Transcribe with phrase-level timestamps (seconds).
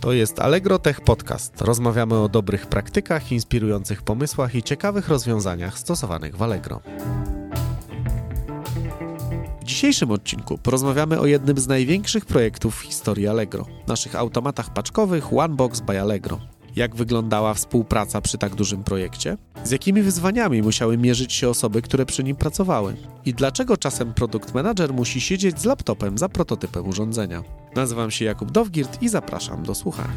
[0.00, 1.60] To jest Allegro Tech Podcast.
[1.60, 6.80] Rozmawiamy o dobrych praktykach, inspirujących pomysłach i ciekawych rozwiązaniach stosowanych w Allegro.
[9.60, 15.32] W dzisiejszym odcinku porozmawiamy o jednym z największych projektów w historii Allegro, naszych automatach paczkowych
[15.32, 16.57] OneBox by Allegro.
[16.78, 19.36] Jak wyglądała współpraca przy tak dużym projekcie?
[19.64, 22.96] Z jakimi wyzwaniami musiały mierzyć się osoby, które przy nim pracowały?
[23.24, 27.42] I dlaczego czasem produkt manager musi siedzieć z laptopem za prototypem urządzenia?
[27.74, 30.16] Nazywam się Jakub Dowgirt i zapraszam do słuchania.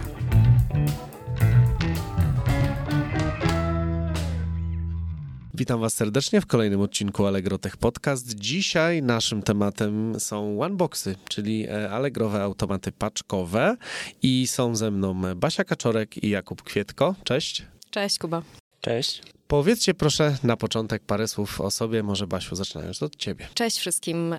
[5.61, 8.33] Witam Was serdecznie w kolejnym odcinku Allegro Tech Podcast.
[8.35, 13.77] Dzisiaj naszym tematem są OneBoxy, czyli e, Allegrowe automaty paczkowe
[14.21, 17.15] i są ze mną Basia Kaczorek i Jakub Kwietko.
[17.23, 17.65] Cześć.
[17.89, 18.41] Cześć Kuba.
[18.81, 19.21] Cześć.
[19.51, 23.47] Powiedzcie proszę na początek parę słów o sobie, może Basiu, zaczynając od ciebie.
[23.53, 24.35] Cześć wszystkim.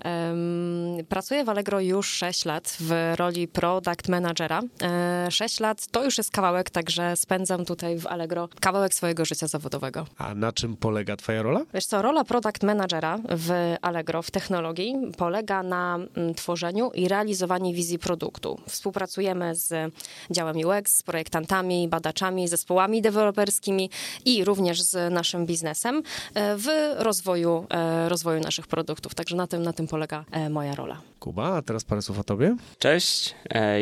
[1.09, 4.61] Pracuję w Allegro już 6 lat w roli product managera.
[5.29, 9.47] 6 e, lat to już jest kawałek, także spędzam tutaj w Allegro kawałek swojego życia
[9.47, 10.07] zawodowego.
[10.17, 11.61] A na czym polega twoja rola?
[11.73, 17.73] Wiesz co, rola product managera w Allegro, w technologii, polega na mm, tworzeniu i realizowaniu
[17.73, 18.59] wizji produktu.
[18.69, 19.93] Współpracujemy z
[20.31, 23.89] działem UX, z projektantami, badaczami, zespołami deweloperskimi
[24.25, 29.15] i również z naszym biznesem e, w rozwoju, e, rozwoju naszych produktów.
[29.15, 31.01] Także na tym, na tym polega e, moja rola.
[31.19, 32.55] Kuba, a teraz parę słów o tobie.
[32.79, 33.35] Cześć,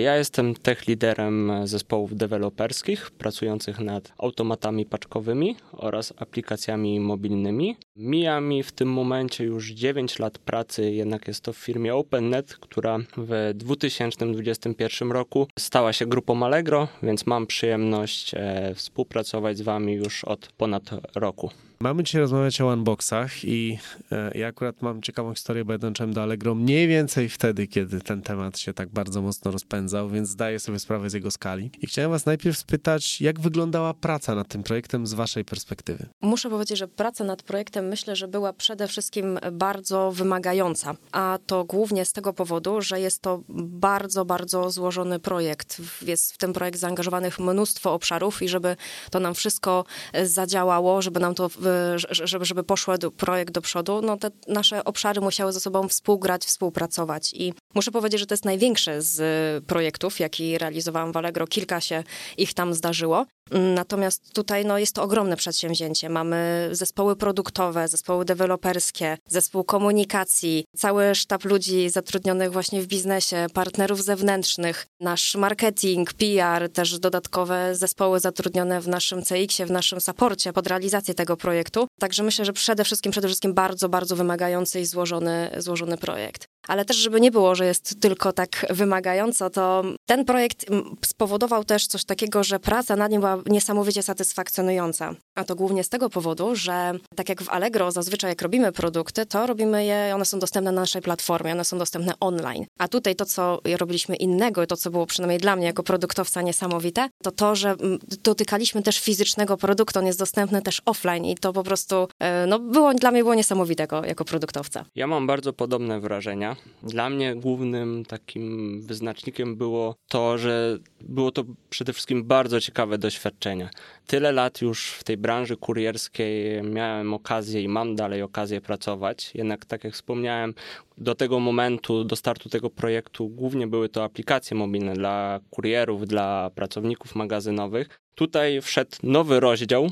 [0.04, 7.78] ja jestem tech liderem zespołów deweloperskich pracujących nad automatami paczkowymi oraz aplikacjami mobilnymi.
[7.96, 12.56] Mija mi w tym momencie już 9 lat pracy, jednak jest to w firmie OpenNet,
[12.56, 18.32] która w 2021 roku stała się grupą Allegro, więc mam przyjemność
[18.76, 21.52] współpracować z wami już od ponad roku.
[21.82, 23.80] Mamy dzisiaj rozmawiać o unboxach i
[24.12, 28.02] e, ja akurat mam ciekawą historię, bo ja dołączyłem do Allegro mniej więcej wtedy, kiedy
[28.02, 31.72] ten temat się tak bardzo mocno rozpędzał, więc zdaję sobie sprawę z jego skali.
[31.82, 36.06] I chciałem was najpierw spytać, jak wyglądała praca nad tym projektem z waszej perspektywy?
[36.22, 41.66] Muszę powiedzieć, że praca nad projektem myślę, że była przede wszystkim bardzo wymagająca, a to
[41.66, 45.82] głównie z tego powodu, że jest to bardzo, bardzo złożony projekt.
[46.02, 48.76] Jest w ten projekt zaangażowanych mnóstwo obszarów i żeby
[49.12, 49.86] to nam wszystko
[50.24, 51.50] zadziałało, żeby nam to
[51.96, 57.34] żeby, żeby poszło projekt do przodu, no te nasze obszary musiały ze sobą współgrać, współpracować.
[57.34, 61.48] I muszę powiedzieć, że to jest największy z projektów, jaki realizowałam w Allegro.
[61.48, 62.04] Kilka się
[62.38, 63.26] ich tam zdarzyło.
[63.52, 66.10] Natomiast tutaj no, jest to ogromne przedsięwzięcie.
[66.10, 74.04] Mamy zespoły produktowe, zespoły deweloperskie, zespół komunikacji, cały sztab ludzi zatrudnionych właśnie w biznesie, partnerów
[74.04, 80.68] zewnętrznych, nasz marketing, PR, też dodatkowe zespoły zatrudnione w naszym CX-ie, w naszym saporcie pod
[80.68, 81.88] realizację tego projektu.
[82.00, 86.51] Także myślę, że przede wszystkim, przede wszystkim bardzo, bardzo wymagający i złożony, złożony projekt.
[86.72, 90.66] Ale też, żeby nie było, że jest tylko tak wymagająco, to ten projekt
[91.06, 95.16] spowodował też coś takiego, że praca nad nim była niesamowicie satysfakcjonująca.
[95.36, 99.26] A to głównie z tego powodu, że tak jak w Allegro zazwyczaj jak robimy produkty,
[99.26, 102.66] to robimy je, one są dostępne na naszej platformie, one są dostępne online.
[102.80, 107.10] A tutaj to, co robiliśmy innego to, co było przynajmniej dla mnie jako produktowca niesamowite,
[107.24, 107.76] to to, że
[108.24, 112.60] dotykaliśmy też fizycznego produktu, on jest dostępny też offline i to po prostu, e, no
[112.60, 114.86] było, dla mnie było niesamowite jako, jako produktowca.
[114.96, 116.61] Ja mam bardzo podobne wrażenia.
[116.84, 123.70] Dla mnie głównym takim wyznacznikiem było to, że było to przede wszystkim bardzo ciekawe doświadczenie.
[124.08, 129.32] Tyle lat już w tej branży kurierskiej miałem okazję i mam dalej okazję pracować.
[129.36, 130.54] Jednak, tak jak wspomniałem,
[130.98, 136.50] do tego momentu, do startu tego projektu, głównie były to aplikacje mobilne dla kurierów, dla
[136.56, 138.00] pracowników magazynowych.
[138.16, 139.90] Tutaj wszedł nowy rozdział e,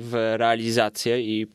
[0.00, 1.46] w realizację i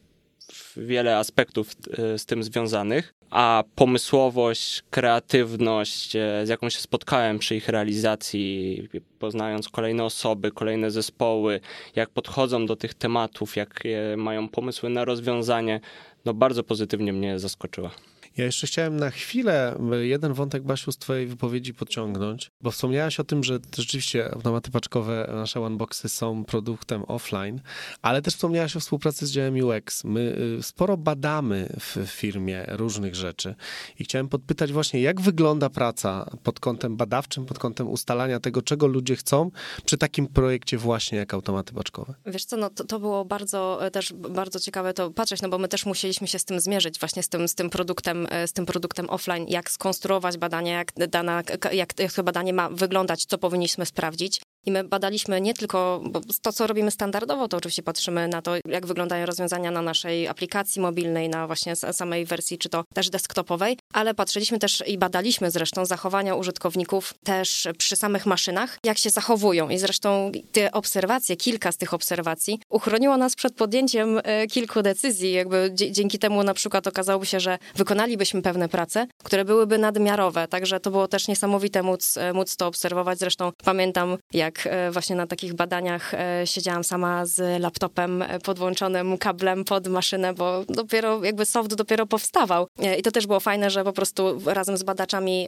[0.77, 7.55] wiele aspektów e, z tym związanych, a pomysłowość, kreatywność, e, z jaką się spotkałem przy
[7.55, 8.87] ich realizacji,
[9.19, 11.59] poznając kolejne osoby, kolejne zespoły,
[11.95, 15.79] jak podchodzą do tych tematów, jakie mają pomysły na rozwiązanie,
[16.25, 17.91] no bardzo pozytywnie mnie zaskoczyła.
[18.37, 23.23] Ja jeszcze chciałem na chwilę jeden wątek, Basiu, z twojej wypowiedzi podciągnąć, bo wspomniałaś o
[23.23, 27.61] tym, że rzeczywiście automaty paczkowe, nasze OneBoxy są produktem offline,
[28.01, 30.03] ale też wspomniałaś o współpracy z działem UX.
[30.03, 33.55] My y, sporo badamy w firmie różnych rzeczy
[33.99, 38.87] i chciałem podpytać właśnie, jak wygląda praca pod kątem badawczym, pod kątem ustalania tego, czego
[38.87, 39.51] ludzie chcą
[39.85, 42.13] przy takim projekcie właśnie jak automaty paczkowe?
[42.25, 45.57] Wiesz co, no to, to było bardzo, e, też bardzo ciekawe to patrzeć, no bo
[45.57, 48.53] my też musieliśmy się z tym zmierzyć, właśnie z tym, z tym produktem E, z
[48.53, 53.37] tym produktem offline, jak skonstruować badanie, jak, dana, jak, jak to badanie ma wyglądać, co
[53.37, 54.41] powinniśmy sprawdzić.
[54.65, 58.51] I my badaliśmy nie tylko, bo to, co robimy standardowo, to oczywiście patrzymy na to,
[58.67, 63.77] jak wyglądają rozwiązania na naszej aplikacji mobilnej, na właśnie samej wersji, czy to też desktopowej,
[63.93, 69.69] ale patrzyliśmy też i badaliśmy zresztą zachowania użytkowników też przy samych maszynach, jak się zachowują.
[69.69, 75.33] I zresztą te obserwacje, kilka z tych obserwacji uchroniło nas przed podjęciem e, kilku decyzji.
[75.33, 80.47] Jakby dzięki temu na przykład okazałoby się, że wykonalibyśmy pewne prace, które byłyby nadmiarowe.
[80.47, 83.19] Także to było też niesamowite móc, e, móc to obserwować.
[83.19, 86.11] Zresztą pamiętam, jak e, właśnie na takich badaniach
[86.45, 92.67] siedziałam sama z laptopem podłączonym kablem pod maszynę, bo dopiero jakby soft dopiero powstawał.
[92.99, 95.47] I to też było fajne, że po prostu razem z badaczami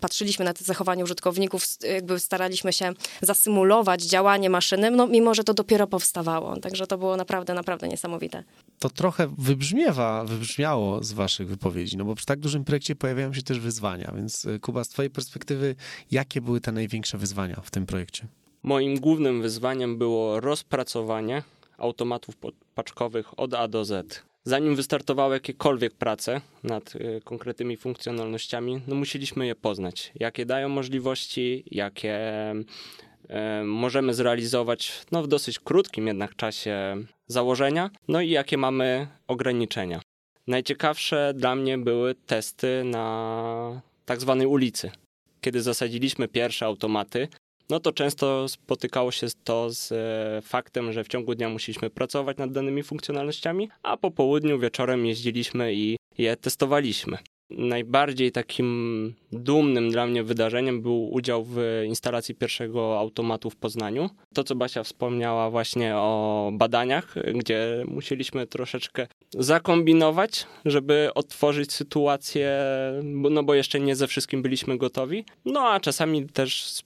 [0.00, 1.64] patrzyliśmy na te zachowania użytkowników,
[1.94, 6.56] jakby staraliśmy się zasymulować działanie maszyny, no mimo, że to dopiero powstawało.
[6.60, 8.44] Także to było naprawdę, naprawdę niesamowite.
[8.80, 13.42] To trochę wybrzmiewa, wybrzmiało z waszych wypowiedzi, no bo przy tak dużym projekcie pojawiają się
[13.42, 15.74] też wyzwania, więc y, Kuba, z twojej perspektywy,
[16.10, 18.26] jakie były te największe wyzwania w tym projekcie?
[18.62, 21.42] Moim głównym wyzwaniem było rozpracowanie
[21.78, 22.34] automatów
[22.74, 24.22] paczkowych od A do Z.
[24.44, 30.12] Zanim wystartowały jakiekolwiek prace nad y, konkretnymi funkcjonalnościami, no musieliśmy je poznać.
[30.14, 32.18] Jakie dają możliwości, jakie
[33.64, 36.96] możemy zrealizować no, w dosyć krótkim jednak czasie
[37.26, 40.00] założenia, no i jakie mamy ograniczenia.
[40.46, 44.90] Najciekawsze dla mnie były testy na tak zwanej ulicy.
[45.40, 47.28] Kiedy zasadziliśmy pierwsze automaty,
[47.70, 52.36] no to często spotykało się to z e, faktem, że w ciągu dnia musieliśmy pracować
[52.36, 57.18] nad danymi funkcjonalnościami, a po południu, wieczorem jeździliśmy i je testowaliśmy.
[57.50, 64.10] Najbardziej takim dumnym dla mnie wydarzeniem był udział w instalacji pierwszego automatu w Poznaniu.
[64.34, 69.06] To, co Basia wspomniała właśnie o badaniach, gdzie musieliśmy troszeczkę
[69.38, 72.60] zakombinować, żeby otworzyć sytuację,
[73.02, 75.24] no bo jeszcze nie ze wszystkim byliśmy gotowi.
[75.44, 76.80] No a czasami też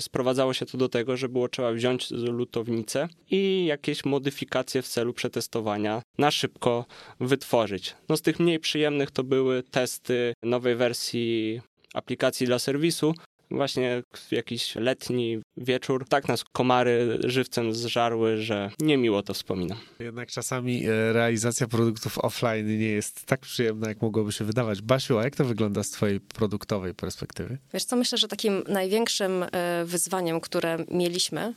[0.00, 5.12] sprowadzało się to do tego, że było trzeba wziąć lutownicę i jakieś modyfikacje w celu
[5.12, 6.84] przetestowania na szybko
[7.20, 7.94] wytworzyć.
[8.08, 10.09] No z tych mniej przyjemnych to były testy
[10.42, 11.60] nowej wersji
[11.94, 13.14] aplikacji dla serwisu,
[13.50, 19.78] właśnie jakiś letni wieczór, tak nas komary żywcem zżarły, że niemiło to wspominam.
[19.98, 24.82] Jednak czasami e, realizacja produktów offline nie jest tak przyjemna, jak mogłoby się wydawać.
[24.82, 27.58] Basiu, a jak to wygląda z twojej produktowej perspektywy?
[27.72, 31.52] Wiesz co, myślę, że takim największym e, wyzwaniem, które mieliśmy e,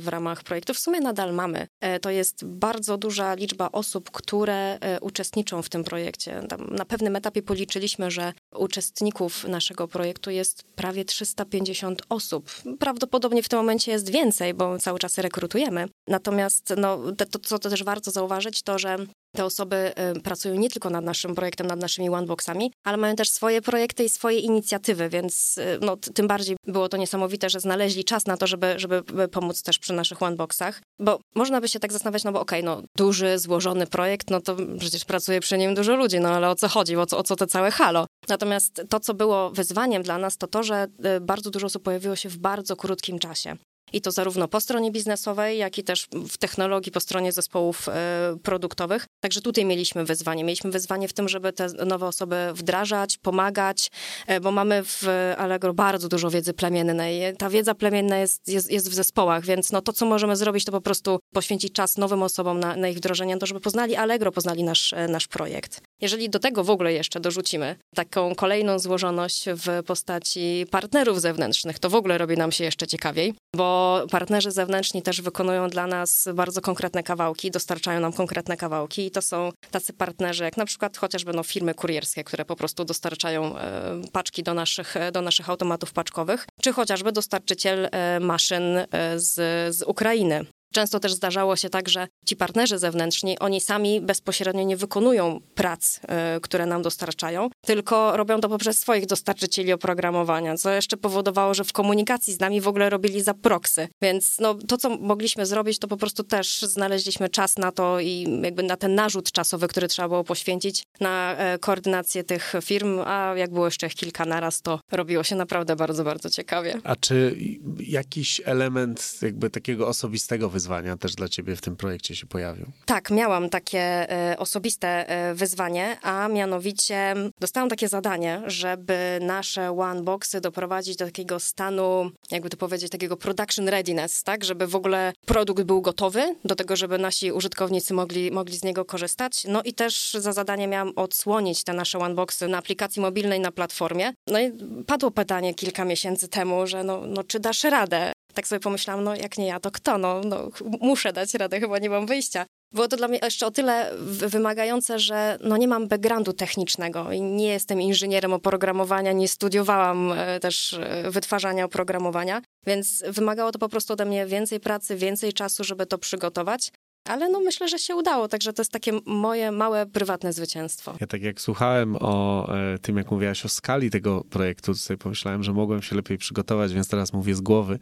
[0.00, 1.66] w ramach projektu, w sumie nadal mamy,
[2.00, 6.42] to jest bardzo duża liczba osób, które uczestniczą w tym projekcie.
[6.48, 12.50] Tam na pewnym etapie policzyliśmy, że uczestników naszego projektu jest prawie 350 osób.
[12.78, 15.88] Prawdopodobnie w tym momencie jest więcej, bo cały czas rekrutujemy.
[16.08, 16.98] Natomiast no,
[17.30, 18.96] to, co też warto zauważyć, to że
[19.34, 23.30] te osoby y, pracują nie tylko nad naszym projektem, nad naszymi OneBoxami, ale mają też
[23.30, 28.04] swoje projekty i swoje inicjatywy, więc y, no, tym bardziej było to niesamowite, że znaleźli
[28.04, 31.92] czas na to, żeby, żeby pomóc też przy naszych OneBoxach, bo można by się tak
[31.92, 35.74] zastanawiać, no bo okej, okay, no duży, złożony projekt, no to przecież pracuje przy nim
[35.74, 38.06] dużo ludzi, no ale o co chodzi, o co, o co te całe halo?
[38.28, 40.86] Natomiast to, co było wyzwaniem dla nas, to to, że
[41.16, 43.56] y, bardzo dużo osób pojawiło się w bardzo krótkim czasie
[43.92, 48.36] i to zarówno po stronie biznesowej, jak i też w technologii po stronie zespołów e,
[48.42, 49.06] produktowych.
[49.20, 50.44] Także tutaj mieliśmy wyzwanie.
[50.44, 53.90] Mieliśmy wyzwanie w tym, żeby te nowe osoby wdrażać, pomagać,
[54.26, 55.02] e, bo mamy w
[55.38, 57.36] Allegro bardzo dużo wiedzy plemiennej.
[57.36, 60.72] Ta wiedza plemienna jest, jest, jest w zespołach, więc no to, co możemy zrobić, to
[60.72, 64.64] po prostu poświęcić czas nowym osobom na, na ich wdrożenie, to żeby poznali Allegro, poznali
[64.64, 65.80] nasz, e, nasz projekt.
[66.00, 71.90] Jeżeli do tego w ogóle jeszcze dorzucimy taką kolejną złożoność w postaci partnerów zewnętrznych, to
[71.90, 76.60] w ogóle robi nam się jeszcze ciekawiej, bo partnerzy zewnętrzni też wykonują dla nas bardzo
[76.60, 81.32] konkretne kawałki, dostarczają nam konkretne kawałki i to są tacy partnerzy, jak na przykład chociażby
[81.32, 86.46] no, firmy kurierskie, które po prostu dostarczają e, paczki do naszych, do naszych automatów paczkowych,
[86.60, 88.86] czy chociażby dostarczyciel e, maszyn e,
[89.16, 89.34] z,
[89.76, 90.46] z Ukrainy.
[90.74, 95.98] Często też zdarzało się tak, że ci partnerzy zewnętrzni, oni sami bezpośrednio nie wykonują prac,
[95.98, 101.64] y, które nam dostarczają, tylko robią to poprzez swoich dostarczycieli oprogramowania, co jeszcze powodowało, że
[101.64, 103.88] w komunikacji z nami w ogóle robili za proksy.
[104.02, 108.40] Więc no, to, co mogliśmy zrobić, to po prostu też znaleźliśmy czas na to i
[108.42, 113.34] jakby na ten narzut czasowy, który trzeba było poświęcić na e, koordynację tych firm, a
[113.36, 116.80] jak było jeszcze kilka naraz, to robiło się naprawdę bardzo, bardzo ciekawie.
[116.84, 117.36] A czy
[117.80, 122.70] jakiś element jakby takiego osobistego wyzwania też dla ciebie w tym projekcie się pojawią?
[122.86, 123.80] Tak, miałam takie
[124.10, 131.40] e, osobiste e, wyzwanie, a mianowicie dostałam takie zadanie, żeby nasze one-boxy doprowadzić do takiego
[131.40, 136.54] stanu, jakby to powiedzieć, takiego production readiness, tak, żeby w ogóle produkt był gotowy do
[136.54, 139.44] tego, żeby nasi użytkownicy mogli, mogli z niego korzystać.
[139.48, 144.12] No i też za zadanie miałam odsłonić te nasze one-boxy na aplikacji mobilnej na platformie.
[144.26, 144.52] No i
[144.86, 148.12] padło pytanie kilka miesięcy temu, że no, no czy dasz radę?
[148.34, 149.98] tak sobie pomyślałam, no jak nie ja, to kto?
[149.98, 150.48] No, no
[150.80, 152.46] muszę dać radę, chyba nie mam wyjścia.
[152.74, 153.90] Było to dla mnie jeszcze o tyle
[154.26, 160.72] wymagające, że no nie mam backgroundu technicznego nie jestem inżynierem oprogramowania, nie studiowałam e, też
[160.72, 165.86] e, wytwarzania oprogramowania, więc wymagało to po prostu ode mnie więcej pracy, więcej czasu, żeby
[165.86, 166.72] to przygotować.
[167.08, 170.96] Ale no myślę, że się udało, także to jest takie moje małe, prywatne zwycięstwo.
[171.00, 174.98] Ja tak jak słuchałem o e, tym, jak mówiłaś o skali tego projektu, to sobie
[174.98, 177.78] pomyślałem, że mogłem się lepiej przygotować, więc teraz mówię z głowy,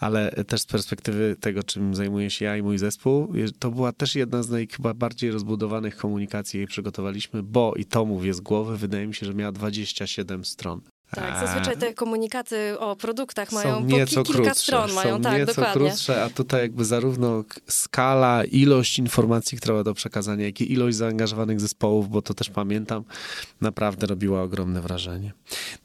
[0.00, 4.14] ale też z perspektywy tego, czym zajmuję się ja i mój zespół, to była też
[4.14, 8.76] jedna z naj, chyba bardziej rozbudowanych komunikacji, jej przygotowaliśmy, bo i to mówię z głowy,
[8.76, 10.80] wydaje mi się, że miała 27 stron.
[11.14, 14.92] Tak, zazwyczaj te komunikaty o produktach mają są nieco po kilka krótsze, stron.
[14.92, 15.88] Mają, są tak, nieco dokładnie.
[15.90, 20.96] krótsze, a tutaj jakby zarówno skala, ilość informacji, która była do przekazania, jak i ilość
[20.96, 23.04] zaangażowanych zespołów, bo to też pamiętam,
[23.60, 25.32] naprawdę robiła ogromne wrażenie.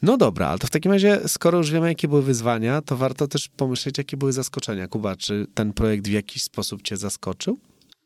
[0.02, 3.28] No dobra, ale to w takim razie, skoro już wiemy, jakie były wyzwania, to warto
[3.28, 4.88] też pomyśleć, jakie były zaskoczenia.
[4.88, 7.60] Kuba, czy ten projekt w jakiś sposób cię zaskoczył?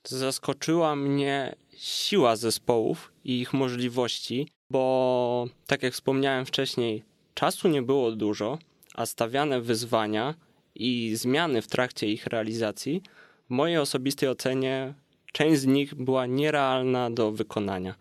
[0.08, 8.12] Zaskoczyła mnie siła zespołów i ich możliwości, bo tak jak wspomniałem wcześniej, czasu nie było
[8.12, 8.58] dużo,
[8.96, 10.36] a stawiane wyzwania
[10.76, 13.02] i zmiany w trakcie ich realizacji,
[13.50, 14.94] w mojej osobistej ocenie,
[15.32, 17.96] część z nich była nierealna do wykonania.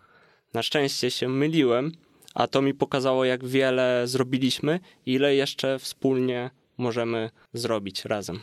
[0.55, 1.93] Na szczęście się myliłem,
[2.35, 8.41] a to mi pokazało, jak wiele zrobiliśmy i ile jeszcze wspólnie możemy zrobić razem.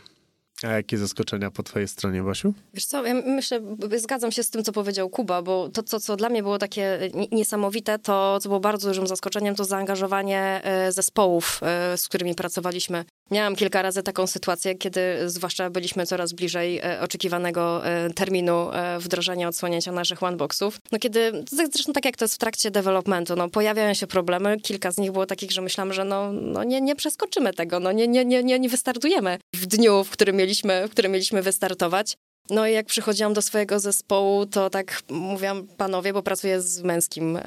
[0.64, 2.54] A jakie zaskoczenia po twojej stronie, Basiu?
[2.74, 3.62] Wiesz co, ja myślę,
[3.98, 7.00] zgadzam się z tym, co powiedział Kuba, bo to, co, co dla mnie było takie
[7.32, 13.06] niesamowite, to co było bardzo dużym zaskoczeniem, to zaangażowanie e, zespołów, e, z którymi pracowaliśmy.
[13.32, 17.82] Miałam kilka razy taką sytuację, kiedy zwłaszcza byliśmy coraz bliżej e, oczekiwanego
[18.16, 18.70] terminu
[19.00, 20.78] wdrożenia odsłonięcia naszych OneBoxów.
[20.92, 24.92] No kiedy, zresztą tak jak to jest w trakcie developmentu, no pojawiają się problemy, kilka
[24.92, 28.08] z nich było takich, że myślałam, że no, no nie, nie przeskoczymy tego, no nie,
[28.08, 32.18] nie, nie, nie, wystartujemy w dniu, w którym mieliśmy, w którym mieliśmy wystartować.
[32.50, 37.38] No i jak przychodziłam do swojego zespołu, to tak mówiłam, panowie, bo pracuję z męskim,
[37.38, 37.42] e,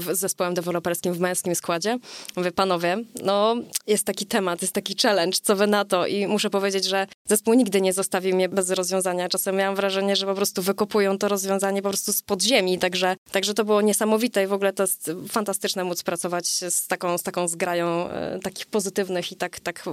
[0.00, 1.98] z zespołem deweloperskim w męskim składzie.
[2.36, 6.06] Mówię, panowie, no jest taki temat, jest taki challenge, co wy na to?
[6.06, 9.28] I muszę powiedzieć, że zespół nigdy nie zostawił mnie bez rozwiązania.
[9.28, 13.54] Czasem miałam wrażenie, że po prostu wykopują to rozwiązanie po prostu z podziemi, także, także
[13.54, 17.48] to było niesamowite i w ogóle to jest fantastyczne móc pracować z taką, z taką
[17.48, 19.84] zgrają e, takich pozytywnych i tak, tak,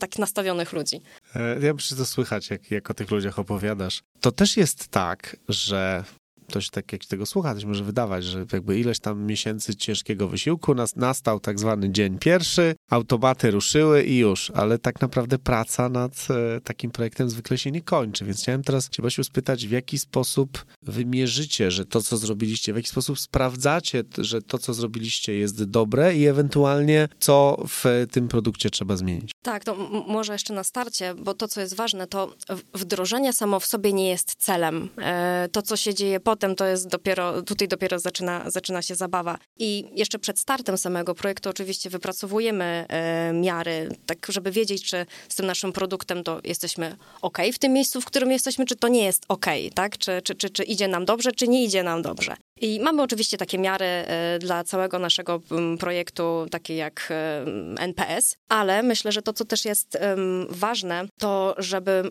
[0.00, 1.00] tak nastawionych ludzi.
[1.34, 4.02] E, ja myślę, że to słychać, jak, jak o tych ludziach opowiadasz.
[4.20, 6.04] To też jest tak, że
[6.50, 10.28] ktoś tak jak tego słucha, to się może wydawać, że jakby ileś tam miesięcy ciężkiego
[10.28, 15.88] wysiłku, nas, nastał tak zwany dzień pierwszy, automaty ruszyły i już, ale tak naprawdę praca
[15.88, 19.70] nad e, takim projektem zwykle się nie kończy, więc chciałem teraz cię Basiu spytać, w
[19.70, 25.34] jaki sposób wymierzycie, że to, co zrobiliście, w jaki sposób sprawdzacie, że to, co zrobiliście
[25.34, 29.30] jest dobre i ewentualnie co w tym produkcie trzeba zmienić?
[29.42, 29.74] Tak, to
[30.06, 32.34] może jeszcze na starcie, bo to, co jest ważne, to
[32.74, 34.88] wdrożenie samo w sobie nie jest celem.
[34.98, 38.94] E, to, co się dzieje po potem to jest dopiero, tutaj dopiero zaczyna, zaczyna się
[38.94, 39.38] zabawa.
[39.58, 45.34] I jeszcze przed startem samego projektu oczywiście wypracowujemy e, miary, tak żeby wiedzieć, czy z
[45.34, 49.04] tym naszym produktem to jesteśmy ok w tym miejscu, w którym jesteśmy, czy to nie
[49.04, 49.98] jest ok, tak?
[49.98, 52.36] Czy, czy, czy, czy idzie nam dobrze, czy nie idzie nam dobrze.
[52.60, 55.40] I mamy oczywiście takie miary e, dla całego naszego
[55.78, 57.44] projektu, takie jak e,
[57.78, 59.98] NPS, ale myślę, że to, co też jest
[60.48, 62.10] ważne, to żeby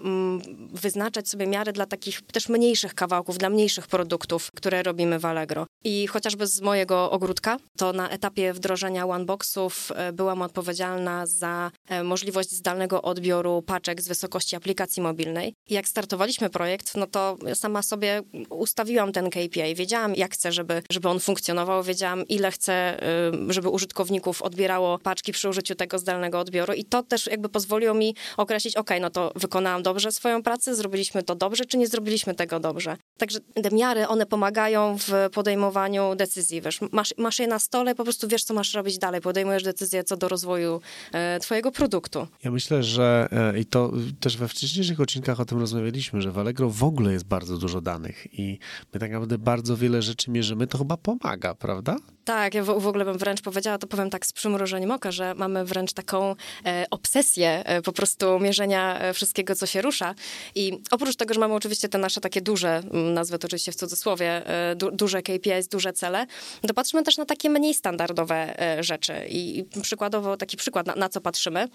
[0.71, 5.65] wyznaczać sobie miary dla takich też mniejszych kawałków, dla mniejszych produktów, które robimy w Allegro.
[5.83, 11.71] I chociażby z mojego ogródka, to na etapie wdrożenia OneBoxów e, byłam odpowiedzialna za
[12.03, 15.53] możliwość zdalnego odbioru paczek z wysokości aplikacji mobilnej.
[15.67, 20.83] I jak startowaliśmy projekt, no to sama sobie ustawiłam ten KPI, wiedziałam, jak chcę, żeby,
[20.91, 21.83] żeby on funkcjonował.
[21.83, 23.03] Wiedziałam, ile chcę,
[23.49, 27.93] y, żeby użytkowników odbierało paczki przy użyciu tego zdalnego odbioru i to też jakby pozwoliło
[27.93, 32.35] mi określić, ok, no to wykonałam dobrze swoją pracę, zrobiliśmy to dobrze, czy nie zrobiliśmy
[32.35, 32.97] tego dobrze.
[33.17, 38.03] Także te miary, one pomagają w podejmowaniu decyzji, wiesz, masz, masz je na stole, po
[38.03, 40.81] prostu wiesz, co masz robić dalej, podejmujesz decyzję co do rozwoju
[41.11, 42.27] e, twojego produktu.
[42.43, 46.39] Ja myślę, że e, i to też we wcześniejszych odcinkach o tym rozmawialiśmy, że w
[46.39, 48.59] Allegro w ogóle jest bardzo dużo danych i
[48.93, 51.95] my tak naprawdę bardzo wiele rzeczy mierzymy, to chyba pomaga, prawda?
[52.25, 55.35] Tak, ja w, w ogóle bym wręcz powiedziała, to powiem tak z przymrużeniem oka, że
[55.35, 60.15] mamy wręcz taką e, obsesję e, po prostu mierzenia e, wszystkiego, co się rusza.
[60.55, 62.83] I oprócz tego, że mamy oczywiście te nasze takie duże,
[63.13, 66.25] nazwę to oczywiście w cudzysłowie, e, du, duże KPI, KPIs, duże cele,
[66.67, 69.13] to patrzymy też na takie mniej standardowe e, rzeczy.
[69.29, 71.67] I przykładowo, taki przykład, na, na co patrzymy,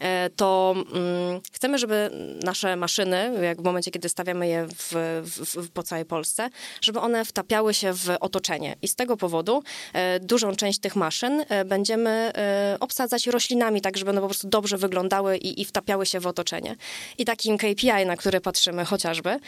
[0.00, 2.10] e, to mm, chcemy, żeby
[2.44, 4.92] nasze maszyny, jak w momencie, kiedy stawiamy je w,
[5.24, 6.50] w, po całej Polsce,
[6.80, 8.76] żeby one wtapiały się w otoczenie.
[8.82, 12.32] I z tego powodu e, dużą część tych maszyn będziemy
[12.80, 16.76] obsadzać roślinami, tak żeby one po prostu dobrze wyglądały i, i wtapiały się w otoczenie.
[17.18, 19.38] I takim KPI, na który patrzymy chociażby,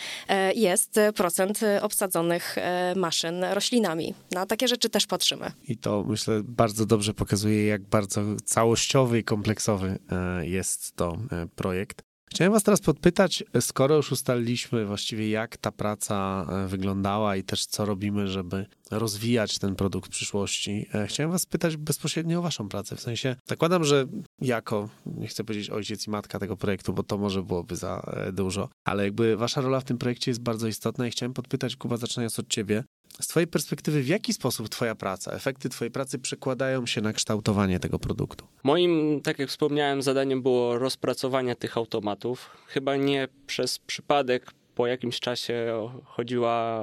[0.54, 2.56] jest procent obsadzonych
[2.96, 4.14] maszyn roślinami.
[4.30, 5.52] Na takie rzeczy też patrzymy.
[5.68, 11.46] I to myślę bardzo dobrze pokazuje, jak bardzo całościowy i kompleksowy e, jest to e,
[11.56, 12.02] projekt.
[12.32, 17.66] Chciałem Was teraz podpytać, skoro już ustaliliśmy właściwie, jak ta praca e, wyglądała i też
[17.66, 22.96] co robimy, żeby rozwijać ten produkt w przyszłości, chciałem Was pytać bezpośrednio o Waszą pracę.
[22.96, 24.06] W sensie, zakładam, że
[24.40, 28.68] jako, nie chcę powiedzieć ojciec i matka tego projektu, bo to może byłoby za dużo,
[28.84, 32.38] ale jakby Wasza rola w tym projekcie jest bardzo istotna i chciałem podpytać, Kuba, zaczynając
[32.38, 32.84] od Ciebie,
[33.20, 37.80] z Twojej perspektywy, w jaki sposób Twoja praca, efekty Twojej pracy przekładają się na kształtowanie
[37.80, 38.46] tego produktu?
[38.64, 42.50] Moim, tak jak wspomniałem, zadaniem było rozpracowanie tych automatów.
[42.66, 46.82] Chyba nie przez przypadek po jakimś czasie chodziła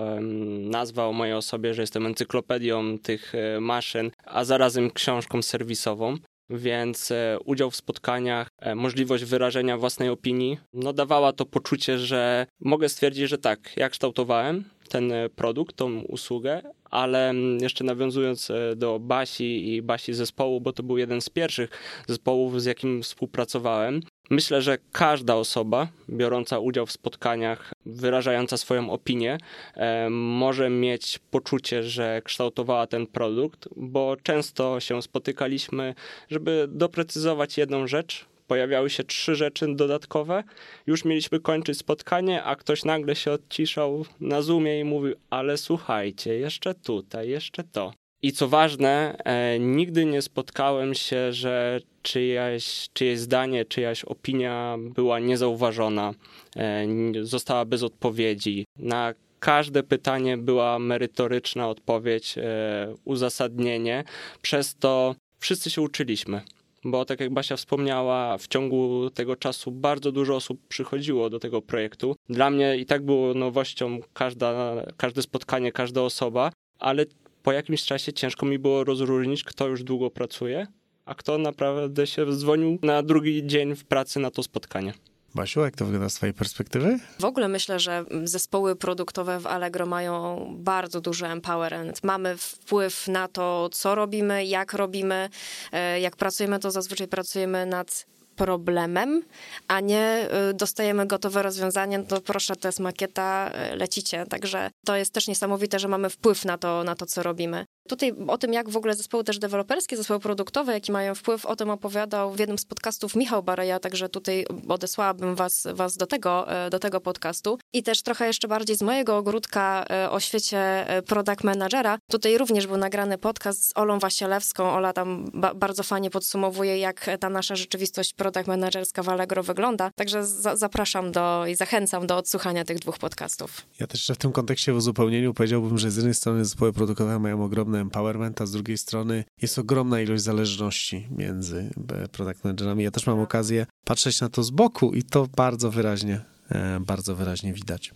[0.59, 6.17] nazwa o mojej osobie, że jestem encyklopedią tych e, maszyn, a zarazem książką serwisową
[6.49, 12.47] więc e, udział w spotkaniach, e, możliwość wyrażenia własnej opinii, no dawała to poczucie, że
[12.59, 18.51] mogę stwierdzić, że tak, ja kształtowałem ten e, produkt, tą usługę, ale mm, jeszcze nawiązując
[18.75, 21.69] do Basi i Basi zespołu, bo to był jeden z pierwszych
[22.07, 29.37] zespołów, z jakim współpracowałem, Myślę, że każda osoba biorąca udział w spotkaniach, wyrażająca swoją opinię,
[29.75, 35.95] e, może mieć poczucie, że kształtowała ten produkt, bo często się spotykaliśmy,
[36.29, 38.25] żeby doprecyzować jedną rzecz.
[38.49, 40.43] Pojawiały się trzy rzeczy dodatkowe.
[40.87, 46.37] Już mieliśmy kończyć spotkanie, a ktoś nagle się odciszał na Zoomie i mówił: Ale słuchajcie,
[46.37, 47.93] jeszcze tutaj, jeszcze to.
[48.21, 55.19] I co ważne, e, nigdy nie spotkałem się, że czyjaś, czyjeś zdanie, czyjaś opinia była
[55.19, 56.13] niezauważona,
[56.55, 56.87] e,
[57.21, 58.65] została bez odpowiedzi.
[58.77, 64.03] Na każde pytanie była merytoryczna odpowiedź, e, uzasadnienie.
[64.41, 66.41] Przez to wszyscy się uczyliśmy.
[66.83, 71.61] Bo tak jak Basia wspomniała, w ciągu tego czasu bardzo dużo osób przychodziło do tego
[71.61, 72.15] projektu.
[72.29, 77.05] Dla mnie i tak było nowością każda, każde spotkanie, każda osoba, ale
[77.43, 80.67] po jakimś czasie ciężko mi było rozróżnić, kto już długo pracuje,
[81.05, 84.93] a kto naprawdę się dzwonił na drugi dzień w pracy na to spotkanie.
[85.35, 86.99] Basiu, jak to wygląda z twojej perspektywy?
[87.19, 92.03] W ogóle myślę, że zespoły produktowe w Allegro mają bardzo duży empowerment.
[92.03, 95.29] Mamy wpływ na to, co robimy, jak robimy.
[95.71, 98.05] E, jak pracujemy, to zazwyczaj pracujemy nad
[98.39, 99.23] problemem,
[99.67, 104.25] a nie y, dostajemy gotowe rozwiązanie, no to proszę, to jest makieta, y, lecicie.
[104.25, 107.65] Także to jest też niesamowite, że mamy wpływ na to, na to co robimy.
[107.89, 111.55] Tutaj o tym, jak w ogóle zespoły też deweloperskie, zespoły produktowe, jaki mają wpływ, o
[111.55, 116.51] tym opowiadał w jednym z podcastów Michał Bareja, także tutaj odesłałabym was, was do, tego,
[116.65, 117.59] e, do tego podcastu.
[117.73, 120.57] I też trochę jeszcze bardziej z mojego ogródka e, o świecie
[120.89, 121.97] e, product managera.
[122.11, 124.71] Tutaj również był nagrany podcast z Olą Wasielewską.
[124.71, 129.91] Ola tam ba bardzo fajnie podsumowuje, jak ta nasza rzeczywistość product managerska w Allegro wygląda.
[129.95, 133.61] Także za zapraszam do i zachęcam do odsłuchania tych dwóch podcastów.
[133.79, 137.43] Ja też w tym kontekście w uzupełnieniu powiedziałbym, że z jednej strony zespoły produktowe mają
[137.43, 142.83] ogromne empowerment, a z drugiej strony jest ogromna ilość zależności między e, product managerami.
[142.83, 147.15] Ja też mam okazję patrzeć na to z boku i to bardzo wyraźnie, e, bardzo
[147.15, 147.93] wyraźnie widać.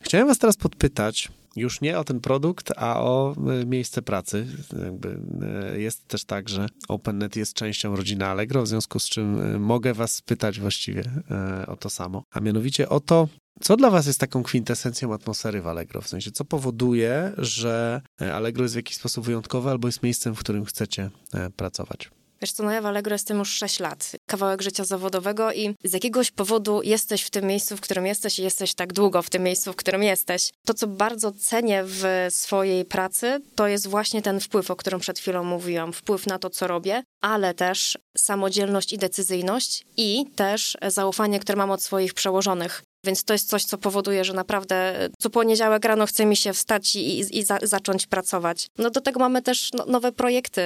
[0.00, 4.46] Chciałem was teraz podpytać, już nie o ten produkt, a o e, miejsce pracy.
[4.84, 5.20] Jakby
[5.76, 10.14] jest też tak, że OpenNet jest częścią rodziny Allegro, w związku z czym mogę was
[10.14, 11.04] spytać właściwie
[11.66, 12.22] o to samo.
[12.30, 13.28] A mianowicie o to,
[13.60, 16.00] co dla was jest taką kwintesencją atmosfery w Allegro?
[16.00, 20.34] W sensie, co powoduje, że e, Allegro jest w jakiś sposób wyjątkowe albo jest miejscem,
[20.34, 22.10] w którym chcecie e, pracować?
[22.40, 25.92] Wiesz co, no ja w Allegro jestem już 6 lat, kawałek życia zawodowego i z
[25.92, 29.42] jakiegoś powodu jesteś w tym miejscu, w którym jesteś i jesteś tak długo w tym
[29.42, 30.50] miejscu, w którym jesteś.
[30.66, 35.18] To, co bardzo cenię w swojej pracy, to jest właśnie ten wpływ, o którym przed
[35.18, 35.92] chwilą mówiłam.
[35.92, 41.70] Wpływ na to, co robię, ale też samodzielność i decyzyjność i też zaufanie, które mam
[41.70, 42.82] od swoich przełożonych.
[43.06, 46.96] Więc to jest coś, co powoduje, że naprawdę co poniedziałek rano chce mi się wstać
[46.96, 48.68] i, i, i za, zacząć pracować.
[48.78, 50.62] No do tego mamy też no, nowe projekty,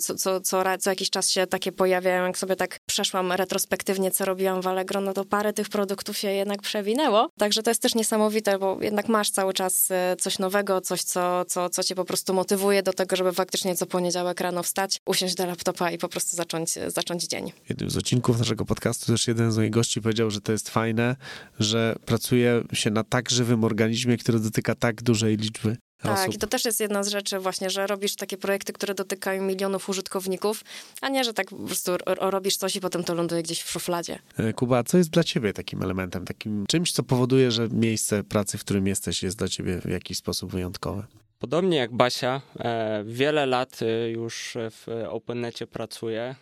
[0.00, 2.26] co, co, co, co jakiś czas się takie pojawiają.
[2.26, 6.32] Jak sobie tak przeszłam retrospektywnie, co robiłam w Allegro, no to parę tych produktów się
[6.32, 7.30] jednak przewinęło.
[7.38, 11.44] Także to jest też niesamowite, bo jednak masz cały czas e, coś nowego, coś, co,
[11.44, 15.34] co, co cię po prostu motywuje do tego, żeby faktycznie co poniedziałek rano wstać, usiąść
[15.34, 17.52] do laptopa i po prostu zacząć, zacząć dzień.
[17.68, 21.16] Jednym z odcinków naszego podcastu też jeden z moich gości powiedział, że to jest fajne,
[21.60, 26.34] że pracuje się na tak żywym organizmie, który dotyka tak dużej liczby tak, osób.
[26.34, 29.88] i to też jest jedna z rzeczy właśnie, że robisz takie projekty, które dotykają milionów
[29.88, 30.64] użytkowników,
[31.00, 34.18] a nie, że tak po prostu robisz coś i potem to ląduje gdzieś w szufladzie.
[34.38, 38.58] E, Kuba, co jest dla ciebie takim elementem, takim czymś, co powoduje, że miejsce pracy,
[38.58, 41.06] w którym jesteś, jest dla ciebie w jakiś sposób wyjątkowe?
[41.38, 46.34] Podobnie jak Basia, e, wiele lat e, już w OpenNecie pracuję.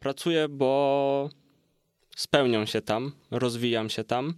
[0.00, 1.30] Pracuję, bo
[2.18, 4.34] spełniam się tam, rozwijam się tam.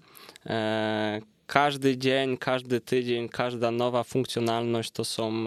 [1.46, 5.44] Każdy dzień, każdy tydzień, każda nowa funkcjonalność to są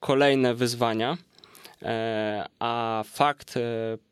[0.00, 1.16] kolejne wyzwania.
[2.58, 3.54] A fakt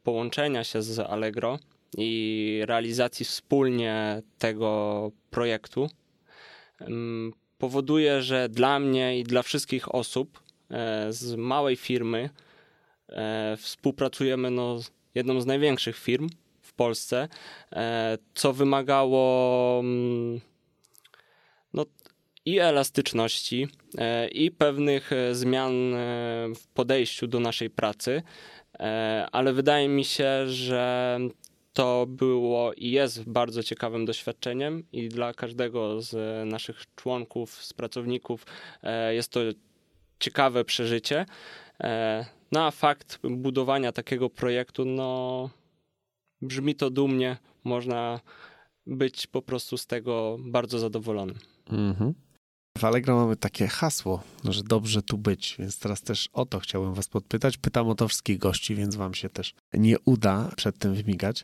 [0.03, 1.59] połączenia się z Allegro
[1.99, 5.91] i realizacji wspólnie tego projektu
[7.63, 12.31] powoduje, że dla mnie i dla wszystkich osób e, z małej firmy
[13.09, 16.29] e, współpracujemy no, z jedną z największych firm
[16.73, 17.29] w Polsce,
[17.73, 20.41] e, co wymagało mm,
[21.75, 21.87] no,
[22.45, 23.69] i elastyczności,
[24.33, 25.73] i pewnych zmian
[26.57, 28.23] w podejściu do naszej pracy,
[29.33, 31.19] ale wydaje mi się, że
[31.73, 36.15] to było i jest bardzo ciekawym doświadczeniem i dla każdego z
[36.49, 38.47] naszych członków, z pracowników
[38.83, 39.41] e, jest to
[40.21, 41.27] ciekawe przeżycie.
[41.81, 45.51] E, no fakt budowania takiego projektu, no
[46.43, 48.21] brzmi to dumnie, można
[48.87, 51.37] być po prostu z tego bardzo zadowolonym.
[51.71, 52.15] Mhm.
[52.79, 56.95] W Allegro mamy takie hasło, że dobrze tu być, więc teraz też o to chciałbym
[56.95, 57.57] was podpytać.
[57.57, 61.43] Pytam o to wszystkich gości, więc wam się też nie uda przed tym wymigać.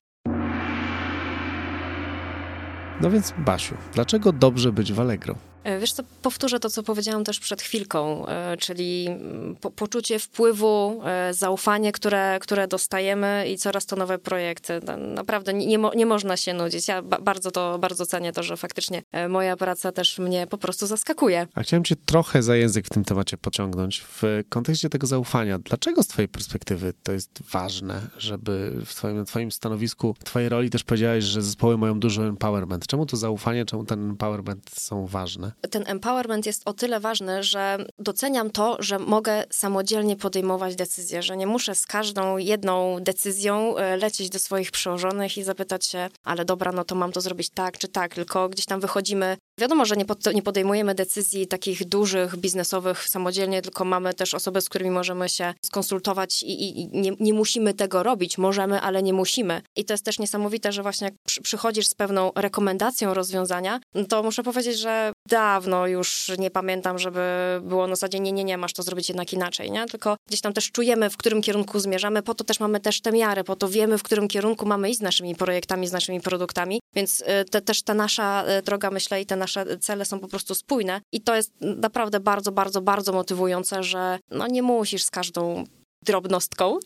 [3.00, 5.47] No więc, Basiu, dlaczego dobrze być w Allegro?
[5.64, 10.18] E, wiesz co, powtórzę to, co powiedziałam też przed chwilką, e, czyli mm, po, poczucie
[10.18, 14.80] wpływu, e, zaufanie, które, które dostajemy i coraz to nowe projekty.
[15.14, 16.88] Naprawdę nie, nie można się nudzić.
[16.88, 21.46] Ja bardzo to, bardzo cenię to, że faktycznie moja praca też mnie po prostu zaskakuje.
[21.54, 24.00] A chciałem cię trochę za język w tym temacie pociągnąć.
[24.00, 29.52] W kontekście tego zaufania, dlaczego z twojej perspektywy to jest ważne, żeby w twoim, twoim
[29.52, 32.86] stanowisku, w twojej roli też powiedziałeś, że zespoły mają dużo empowerment.
[32.86, 35.47] Czemu to zaufanie, czemu ten empowerment są ważne?
[35.70, 41.36] Ten empowerment jest o tyle ważny, że doceniam to, że mogę samodzielnie podejmować decyzje, że
[41.36, 46.44] nie muszę z każdą jedną decyzją e, lecieć do swoich przełożonych i zapytać się, ale
[46.44, 49.36] dobra, no to mam to zrobić tak czy tak, tylko gdzieś tam wychodzimy.
[49.58, 54.60] Wiadomo, że nie, pod, nie podejmujemy decyzji takich dużych, biznesowych samodzielnie, tylko mamy też osoby,
[54.60, 58.38] z którymi możemy się skonsultować i, i, nie, nie, musimy tego robić.
[58.38, 59.62] Możemy, ale nie musimy.
[59.76, 64.04] I to jest też niesamowite, że właśnie jak przy, przychodzisz z pewną rekomendacją rozwiązania, no
[64.04, 67.20] to muszę powiedzieć, że dawno już nie pamiętam, żeby
[67.62, 69.86] było na zasadzie nie, nie, nie, masz to zrobić jednak inaczej, nie?
[69.86, 73.12] Tylko gdzieś tam też czujemy, w którym kierunku zmierzamy, po to też mamy też te
[73.12, 76.80] miary, po to wiemy, w którym kierunku mamy iść z naszymi projektami, z naszymi produktami,
[76.94, 80.28] więc y, te, też ta nasza y, droga, myślę, i te nasze cele są po
[80.28, 85.10] prostu spójne i to jest naprawdę bardzo, bardzo, bardzo motywujące, że no nie musisz z
[85.10, 85.64] każdą
[86.04, 86.78] drobnostką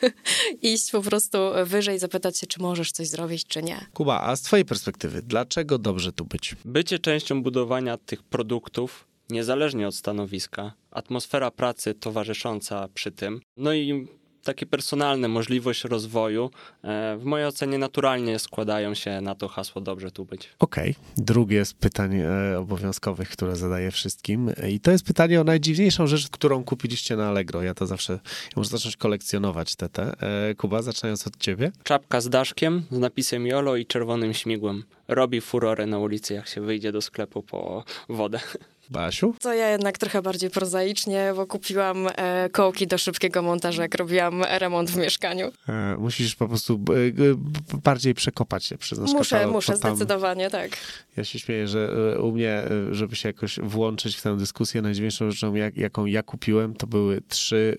[0.62, 3.86] iść po prostu wyżej, zapytać się, czy możesz coś zrobić, czy nie.
[3.94, 6.56] Kuba, a z twojej perspektywy, dlaczego dobrze tu być?
[6.64, 14.08] Bycie częścią budowania tych produktów, niezależnie od stanowiska, atmosfera pracy towarzysząca przy tym, no i
[14.42, 16.50] takie personalne możliwość rozwoju,
[16.82, 20.48] e, w mojej ocenie naturalnie składają się na to hasło dobrze tu być.
[20.58, 20.90] Okej.
[20.90, 21.24] Okay.
[21.24, 26.28] Drugie z pytań e, obowiązkowych, które zadaję wszystkim i to jest pytanie o najdziwniejszą rzecz,
[26.28, 27.62] którą kupiliście na Allegro.
[27.62, 30.14] Ja to zawsze, ja muszę zacząć kolekcjonować te, te.
[30.50, 31.72] E, Kuba, zaczynając od ciebie.
[31.82, 34.84] Czapka z daszkiem, z napisem YOLO i czerwonym śmigłem.
[35.08, 38.40] Robi furorę na ulicy, jak się wyjdzie do sklepu po wodę.
[38.90, 39.34] Basiu?
[39.40, 44.42] To ja jednak trochę bardziej prozaicznie, bo kupiłam e, kołki do szybkiego montażu, jak robiłam
[44.42, 45.52] remont w mieszkaniu.
[45.68, 46.80] E, musisz po prostu
[47.74, 50.70] e, bardziej przekopać się przez nasz Muszę, katalog, muszę, zdecydowanie, tak.
[51.16, 54.82] Ja się śmieję, że e, u mnie, e, żeby się jakoś włączyć w tę dyskusję,
[54.82, 57.76] najdziwniejszą rzeczą, jak, jaką ja kupiłem, to były trzy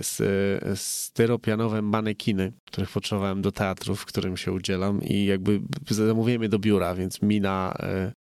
[0.75, 6.59] styropianowe manekiny, których potrzebowałem do teatru, w którym się udzielam i jakby zamówiłem je do
[6.59, 7.77] biura, więc mina,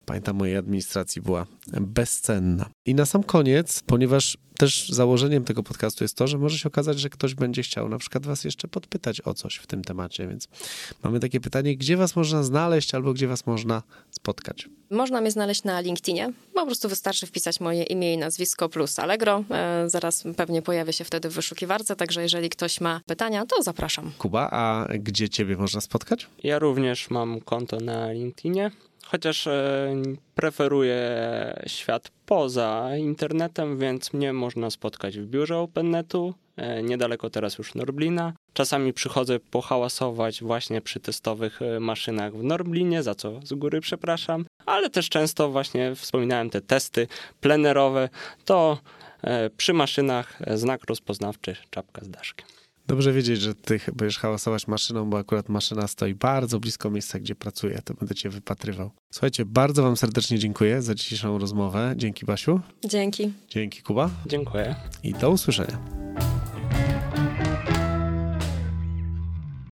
[0.04, 1.46] pamiętam, mojej administracji była
[1.80, 2.70] bezcenna.
[2.86, 7.00] I na sam koniec, ponieważ też założeniem tego podcastu jest to, że może się okazać,
[7.00, 10.48] że ktoś będzie chciał na przykład was jeszcze podpytać o coś w tym temacie, więc
[11.02, 14.68] mamy takie pytanie, gdzie was można znaleźć albo gdzie was można spotkać?
[14.90, 16.32] Można mnie znaleźć na LinkedInie.
[16.54, 19.44] Po prostu wystarczy wpisać moje imię i nazwisko plus Allegro.
[19.50, 24.12] E, zaraz pewnie pojawię się wtedy w wyszukiwarce, także jeżeli ktoś ma pytania, to zapraszam.
[24.18, 26.26] Kuba, a gdzie ciebie można spotkać?
[26.42, 28.70] Ja również mam konto na LinkedInie
[29.10, 29.92] chociaż e,
[30.34, 31.00] preferuję
[31.66, 38.32] świat poza internetem, więc mnie można spotkać w biurze OpenNetu, e, niedaleko teraz już Norblina.
[38.52, 44.44] Czasami przychodzę pohałasować właśnie przy testowych e, maszynach w Norblinie, za co z góry przepraszam,
[44.66, 47.06] ale też często właśnie wspominałem te testy
[47.40, 48.08] plenerowe,
[48.44, 48.78] to
[49.56, 52.59] przy maszynach znak rozpoznawczy, czapka z daszkiem.
[52.90, 57.34] Dobrze wiedzieć, że ty będziesz hałasować maszyną, bo akurat maszyna stoi bardzo blisko miejsca, gdzie
[57.34, 57.82] pracuję.
[57.84, 58.90] To będę cię wypatrywał.
[59.10, 61.94] Słuchajcie, bardzo wam serdecznie dziękuję za dzisiejszą rozmowę.
[61.96, 62.60] Dzięki Basiu.
[62.84, 63.32] Dzięki.
[63.48, 64.10] Dzięki Kuba.
[64.26, 64.76] Dziękuję.
[65.02, 65.78] I do usłyszenia.